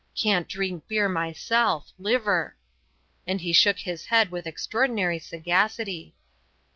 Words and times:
Can't 0.15 0.47
drink 0.47 0.87
beer 0.87 1.07
myself. 1.07 1.93
Liver." 1.99 2.55
And 3.27 3.39
he 3.41 3.53
shook 3.53 3.77
his 3.77 4.05
head 4.07 4.31
with 4.31 4.47
extraordinary 4.47 5.19
sagacity. 5.19 6.15